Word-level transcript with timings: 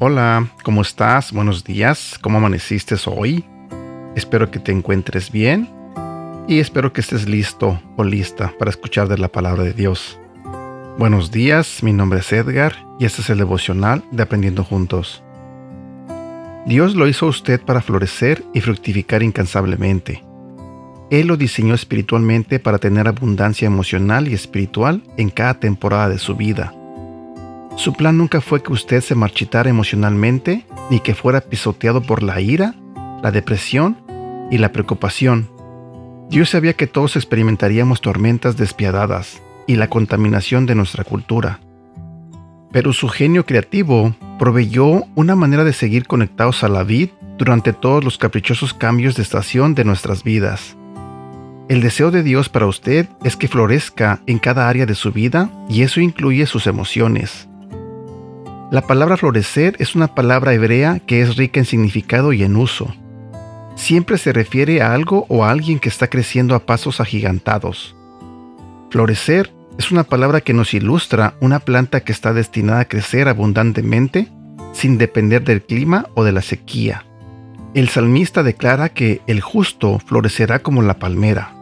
Hola, 0.00 0.48
¿cómo 0.62 0.82
estás? 0.82 1.32
Buenos 1.32 1.64
días, 1.64 2.18
¿cómo 2.22 2.38
amaneciste 2.38 2.94
hoy? 3.06 3.44
Espero 4.14 4.50
que 4.50 4.58
te 4.58 4.72
encuentres 4.72 5.30
bien 5.32 5.68
y 6.46 6.60
espero 6.60 6.92
que 6.92 7.00
estés 7.00 7.28
listo 7.28 7.82
o 7.96 8.04
lista 8.04 8.54
para 8.58 8.70
escuchar 8.70 9.08
de 9.08 9.18
la 9.18 9.28
palabra 9.28 9.64
de 9.64 9.72
Dios. 9.72 10.18
Buenos 10.98 11.30
días, 11.30 11.82
mi 11.82 11.92
nombre 11.92 12.20
es 12.20 12.32
Edgar 12.32 12.74
y 12.98 13.04
este 13.06 13.22
es 13.22 13.30
el 13.30 13.38
devocional 13.38 14.04
de 14.10 14.24
Aprendiendo 14.24 14.64
Juntos. 14.64 15.22
Dios 16.66 16.94
lo 16.94 17.08
hizo 17.08 17.26
a 17.26 17.30
usted 17.30 17.60
para 17.60 17.80
florecer 17.80 18.44
y 18.52 18.60
fructificar 18.60 19.22
incansablemente. 19.22 20.24
Él 21.10 21.28
lo 21.28 21.36
diseñó 21.38 21.74
espiritualmente 21.74 22.58
para 22.58 22.78
tener 22.78 23.08
abundancia 23.08 23.66
emocional 23.66 24.28
y 24.28 24.34
espiritual 24.34 25.02
en 25.16 25.30
cada 25.30 25.54
temporada 25.54 26.10
de 26.10 26.18
su 26.18 26.36
vida 26.36 26.74
su 27.78 27.92
plan 27.92 28.18
nunca 28.18 28.40
fue 28.40 28.60
que 28.60 28.72
usted 28.72 29.00
se 29.00 29.14
marchitara 29.14 29.70
emocionalmente, 29.70 30.66
ni 30.90 30.98
que 30.98 31.14
fuera 31.14 31.40
pisoteado 31.40 32.02
por 32.02 32.24
la 32.24 32.40
ira, 32.40 32.74
la 33.22 33.30
depresión 33.30 33.96
y 34.50 34.58
la 34.58 34.72
preocupación. 34.72 35.48
Dios 36.28 36.50
sabía 36.50 36.72
que 36.72 36.88
todos 36.88 37.14
experimentaríamos 37.14 38.00
tormentas 38.00 38.56
despiadadas 38.56 39.40
y 39.68 39.76
la 39.76 39.88
contaminación 39.88 40.66
de 40.66 40.74
nuestra 40.74 41.04
cultura. 41.04 41.60
Pero 42.72 42.92
su 42.92 43.08
genio 43.08 43.46
creativo 43.46 44.16
proveyó 44.38 45.04
una 45.14 45.36
manera 45.36 45.62
de 45.62 45.72
seguir 45.72 46.06
conectados 46.08 46.64
a 46.64 46.68
la 46.68 46.82
vid 46.82 47.10
durante 47.36 47.72
todos 47.72 48.02
los 48.02 48.18
caprichosos 48.18 48.74
cambios 48.74 49.14
de 49.14 49.22
estación 49.22 49.76
de 49.76 49.84
nuestras 49.84 50.24
vidas. 50.24 50.76
El 51.68 51.82
deseo 51.82 52.10
de 52.10 52.22
Dios 52.22 52.48
para 52.48 52.66
usted 52.66 53.06
es 53.24 53.36
que 53.36 53.46
florezca 53.46 54.20
en 54.26 54.38
cada 54.38 54.68
área 54.68 54.86
de 54.86 54.94
su 54.94 55.12
vida 55.12 55.50
y 55.68 55.82
eso 55.82 56.00
incluye 56.00 56.46
sus 56.46 56.66
emociones. 56.66 57.46
La 58.70 58.82
palabra 58.82 59.16
florecer 59.16 59.76
es 59.78 59.94
una 59.94 60.14
palabra 60.14 60.54
hebrea 60.54 60.98
que 60.98 61.20
es 61.20 61.36
rica 61.36 61.60
en 61.60 61.66
significado 61.66 62.32
y 62.32 62.42
en 62.42 62.56
uso. 62.56 62.94
Siempre 63.76 64.18
se 64.18 64.32
refiere 64.32 64.82
a 64.82 64.94
algo 64.94 65.26
o 65.28 65.44
a 65.44 65.50
alguien 65.50 65.78
que 65.78 65.88
está 65.88 66.08
creciendo 66.08 66.54
a 66.54 66.66
pasos 66.66 67.00
agigantados. 67.00 67.94
Florecer 68.90 69.52
es 69.78 69.92
una 69.92 70.02
palabra 70.02 70.40
que 70.40 70.52
nos 70.52 70.74
ilustra 70.74 71.34
una 71.40 71.60
planta 71.60 72.00
que 72.00 72.10
está 72.10 72.32
destinada 72.32 72.80
a 72.80 72.88
crecer 72.88 73.28
abundantemente 73.28 74.28
sin 74.72 74.98
depender 74.98 75.44
del 75.44 75.62
clima 75.62 76.06
o 76.14 76.24
de 76.24 76.32
la 76.32 76.42
sequía. 76.42 77.04
El 77.74 77.88
salmista 77.88 78.42
declara 78.42 78.88
que 78.88 79.22
el 79.28 79.40
justo 79.40 80.00
florecerá 80.04 80.58
como 80.58 80.82
la 80.82 80.98
palmera. 80.98 81.54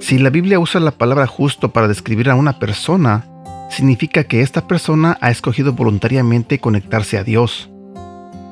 Si 0.00 0.18
la 0.18 0.28
Biblia 0.28 0.60
usa 0.60 0.80
la 0.80 0.90
palabra 0.90 1.26
justo 1.26 1.72
para 1.72 1.88
describir 1.88 2.28
a 2.28 2.34
una 2.34 2.58
persona, 2.58 3.26
significa 3.70 4.24
que 4.24 4.42
esta 4.42 4.66
persona 4.66 5.16
ha 5.22 5.30
escogido 5.30 5.72
voluntariamente 5.72 6.58
conectarse 6.58 7.16
a 7.16 7.24
Dios. 7.24 7.70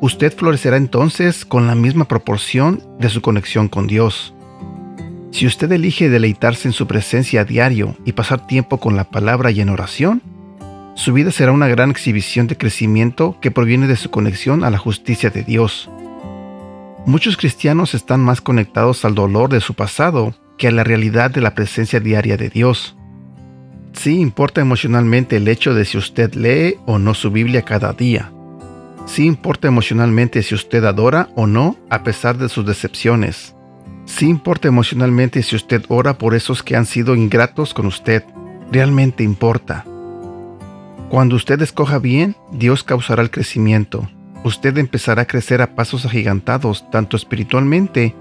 Usted 0.00 0.34
florecerá 0.34 0.78
entonces 0.78 1.44
con 1.44 1.66
la 1.66 1.74
misma 1.74 2.06
proporción 2.06 2.82
de 2.98 3.10
su 3.10 3.20
conexión 3.20 3.68
con 3.68 3.86
Dios. 3.86 4.34
Si 5.30 5.46
usted 5.46 5.70
elige 5.70 6.10
deleitarse 6.10 6.68
en 6.68 6.72
su 6.72 6.86
presencia 6.86 7.42
a 7.42 7.44
diario 7.44 7.96
y 8.04 8.12
pasar 8.12 8.46
tiempo 8.46 8.78
con 8.78 8.96
la 8.96 9.04
palabra 9.04 9.50
y 9.50 9.60
en 9.60 9.68
oración, 9.68 10.22
su 10.94 11.12
vida 11.12 11.30
será 11.30 11.52
una 11.52 11.68
gran 11.68 11.90
exhibición 11.90 12.46
de 12.46 12.58
crecimiento 12.58 13.38
que 13.40 13.50
proviene 13.50 13.86
de 13.86 13.96
su 13.96 14.10
conexión 14.10 14.64
a 14.64 14.70
la 14.70 14.78
justicia 14.78 15.30
de 15.30 15.44
Dios. 15.44 15.88
Muchos 17.06 17.36
cristianos 17.36 17.94
están 17.94 18.20
más 18.20 18.40
conectados 18.40 19.04
al 19.04 19.14
dolor 19.14 19.50
de 19.50 19.60
su 19.60 19.74
pasado 19.74 20.34
que 20.58 20.68
a 20.68 20.72
la 20.72 20.84
realidad 20.84 21.30
de 21.30 21.40
la 21.40 21.54
presencia 21.54 22.00
diaria 22.00 22.36
de 22.36 22.50
Dios. 22.50 22.96
Sí 23.92 24.20
importa 24.20 24.60
emocionalmente 24.60 25.36
el 25.36 25.48
hecho 25.48 25.74
de 25.74 25.84
si 25.84 25.96
usted 25.96 26.34
lee 26.34 26.76
o 26.86 26.98
no 26.98 27.14
su 27.14 27.30
Biblia 27.30 27.62
cada 27.62 27.92
día. 27.92 28.32
Sí 29.06 29.24
importa 29.24 29.68
emocionalmente 29.68 30.42
si 30.42 30.54
usted 30.54 30.84
adora 30.84 31.30
o 31.34 31.46
no 31.46 31.76
a 31.88 32.02
pesar 32.02 32.36
de 32.36 32.48
sus 32.48 32.66
decepciones. 32.66 33.54
Sí 34.10 34.28
importa 34.28 34.68
emocionalmente 34.68 35.42
si 35.42 35.56
usted 35.56 35.82
ora 35.88 36.18
por 36.18 36.34
esos 36.34 36.62
que 36.62 36.76
han 36.76 36.84
sido 36.84 37.14
ingratos 37.14 37.72
con 37.72 37.86
usted. 37.86 38.22
Realmente 38.70 39.22
importa. 39.22 39.86
Cuando 41.08 41.36
usted 41.36 41.62
escoja 41.62 41.98
bien, 41.98 42.36
Dios 42.52 42.84
causará 42.84 43.22
el 43.22 43.30
crecimiento. 43.30 44.10
Usted 44.44 44.76
empezará 44.76 45.22
a 45.22 45.26
crecer 45.26 45.62
a 45.62 45.74
pasos 45.74 46.04
agigantados, 46.04 46.90
tanto 46.90 47.16
espiritualmente 47.16 48.14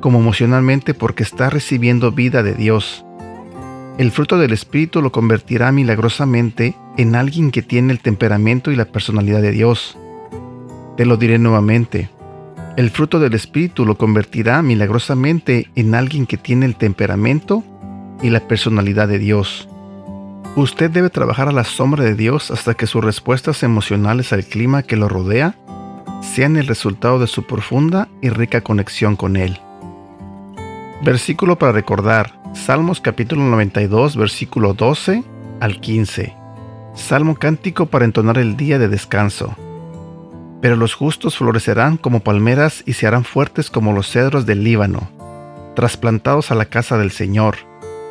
como 0.00 0.18
emocionalmente, 0.18 0.92
porque 0.92 1.22
está 1.22 1.50
recibiendo 1.50 2.10
vida 2.10 2.42
de 2.42 2.54
Dios. 2.54 3.04
El 3.96 4.10
fruto 4.10 4.38
del 4.38 4.52
Espíritu 4.52 5.02
lo 5.02 5.12
convertirá 5.12 5.70
milagrosamente 5.70 6.74
en 6.96 7.14
alguien 7.14 7.52
que 7.52 7.62
tiene 7.62 7.92
el 7.92 8.00
temperamento 8.00 8.72
y 8.72 8.76
la 8.76 8.86
personalidad 8.86 9.40
de 9.40 9.52
Dios. 9.52 9.96
Te 10.96 11.06
lo 11.06 11.16
diré 11.16 11.38
nuevamente. 11.38 12.10
El 12.76 12.90
fruto 12.90 13.20
del 13.20 13.34
Espíritu 13.34 13.86
lo 13.86 13.96
convertirá 13.96 14.60
milagrosamente 14.60 15.70
en 15.76 15.94
alguien 15.94 16.26
que 16.26 16.36
tiene 16.36 16.66
el 16.66 16.74
temperamento 16.74 17.62
y 18.20 18.30
la 18.30 18.40
personalidad 18.40 19.06
de 19.06 19.20
Dios. 19.20 19.68
Usted 20.56 20.90
debe 20.90 21.08
trabajar 21.08 21.48
a 21.48 21.52
la 21.52 21.62
sombra 21.62 22.02
de 22.02 22.16
Dios 22.16 22.50
hasta 22.50 22.74
que 22.74 22.88
sus 22.88 23.04
respuestas 23.04 23.62
emocionales 23.62 24.32
al 24.32 24.44
clima 24.44 24.82
que 24.82 24.96
lo 24.96 25.08
rodea 25.08 25.54
sean 26.20 26.56
el 26.56 26.66
resultado 26.66 27.20
de 27.20 27.28
su 27.28 27.44
profunda 27.44 28.08
y 28.20 28.30
rica 28.30 28.62
conexión 28.62 29.14
con 29.14 29.36
Él. 29.36 29.60
Versículo 31.04 31.56
para 31.56 31.72
recordar. 31.72 32.32
Salmos 32.54 33.00
capítulo 33.00 33.44
92, 33.44 34.16
versículo 34.16 34.74
12 34.74 35.22
al 35.60 35.80
15. 35.80 36.34
Salmo 36.94 37.36
cántico 37.36 37.86
para 37.86 38.04
entonar 38.04 38.38
el 38.38 38.56
día 38.56 38.80
de 38.80 38.88
descanso. 38.88 39.56
Pero 40.64 40.76
los 40.76 40.94
justos 40.94 41.36
florecerán 41.36 41.98
como 41.98 42.20
palmeras 42.20 42.84
y 42.86 42.94
se 42.94 43.06
harán 43.06 43.24
fuertes 43.24 43.68
como 43.68 43.92
los 43.92 44.10
cedros 44.10 44.46
del 44.46 44.64
Líbano, 44.64 45.10
trasplantados 45.76 46.50
a 46.50 46.54
la 46.54 46.64
casa 46.64 46.96
del 46.96 47.10
Señor. 47.10 47.56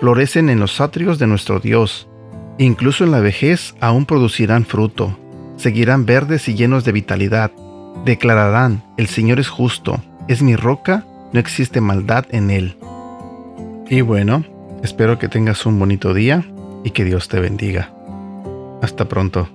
Florecen 0.00 0.50
en 0.50 0.60
los 0.60 0.78
atrios 0.82 1.18
de 1.18 1.26
nuestro 1.26 1.60
Dios. 1.60 2.10
Incluso 2.58 3.04
en 3.04 3.10
la 3.10 3.20
vejez 3.20 3.74
aún 3.80 4.04
producirán 4.04 4.66
fruto. 4.66 5.18
Seguirán 5.56 6.04
verdes 6.04 6.46
y 6.46 6.54
llenos 6.54 6.84
de 6.84 6.92
vitalidad. 6.92 7.52
Declararán, 8.04 8.84
el 8.98 9.06
Señor 9.06 9.40
es 9.40 9.48
justo, 9.48 10.02
es 10.28 10.42
mi 10.42 10.54
roca, 10.54 11.06
no 11.32 11.40
existe 11.40 11.80
maldad 11.80 12.26
en 12.32 12.50
él. 12.50 12.76
Y 13.88 14.02
bueno, 14.02 14.44
espero 14.82 15.18
que 15.18 15.28
tengas 15.28 15.64
un 15.64 15.78
bonito 15.78 16.12
día 16.12 16.44
y 16.84 16.90
que 16.90 17.06
Dios 17.06 17.28
te 17.28 17.40
bendiga. 17.40 17.94
Hasta 18.82 19.08
pronto. 19.08 19.48